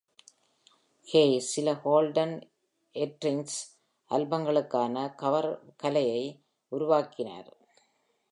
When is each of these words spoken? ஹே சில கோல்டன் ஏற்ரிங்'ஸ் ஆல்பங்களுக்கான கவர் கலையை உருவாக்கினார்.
ஹே 1.07 1.21
சில 1.39 1.75
கோல்டன் 1.83 2.33
ஏற்ரிங்'ஸ் 2.95 3.59
ஆல்பங்களுக்கான 4.11 5.15
கவர் 5.15 5.49
கலையை 5.75 6.23
உருவாக்கினார். 6.71 7.51